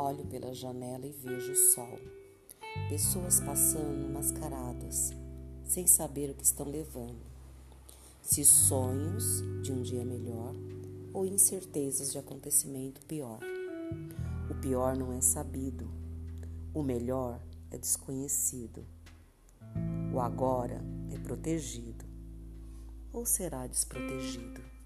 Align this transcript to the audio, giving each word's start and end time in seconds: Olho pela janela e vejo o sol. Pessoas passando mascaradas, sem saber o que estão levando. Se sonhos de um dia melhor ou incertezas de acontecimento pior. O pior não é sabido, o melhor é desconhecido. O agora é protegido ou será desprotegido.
Olho 0.00 0.24
pela 0.26 0.54
janela 0.54 1.04
e 1.04 1.10
vejo 1.10 1.50
o 1.50 1.56
sol. 1.56 1.98
Pessoas 2.88 3.40
passando 3.40 4.08
mascaradas, 4.08 5.12
sem 5.64 5.88
saber 5.88 6.30
o 6.30 6.34
que 6.34 6.44
estão 6.44 6.70
levando. 6.70 7.18
Se 8.22 8.44
sonhos 8.44 9.42
de 9.60 9.72
um 9.72 9.82
dia 9.82 10.04
melhor 10.04 10.54
ou 11.12 11.26
incertezas 11.26 12.12
de 12.12 12.18
acontecimento 12.18 13.04
pior. 13.06 13.40
O 14.48 14.54
pior 14.54 14.96
não 14.96 15.12
é 15.12 15.20
sabido, 15.20 15.90
o 16.72 16.80
melhor 16.80 17.40
é 17.72 17.76
desconhecido. 17.76 18.86
O 20.14 20.20
agora 20.20 20.80
é 21.12 21.18
protegido 21.18 22.04
ou 23.12 23.26
será 23.26 23.66
desprotegido. 23.66 24.77